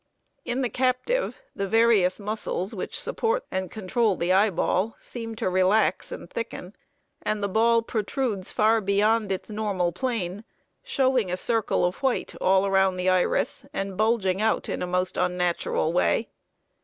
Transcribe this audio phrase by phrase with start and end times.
[0.45, 6.11] In the captive the various muscles which support and control the eyeball seem to relax
[6.11, 6.75] and thicken,
[7.21, 10.43] and the ball protrudes far beyond its normal plane,
[10.81, 15.17] showing a circle of white all around the iris, and bulging out in a most
[15.17, 16.29] unnatural way.